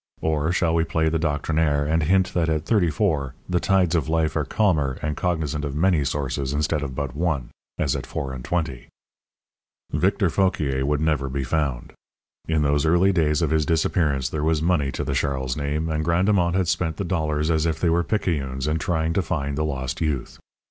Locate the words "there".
14.29-14.43